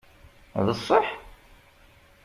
[0.65, 1.07] D ṣṣeḥ?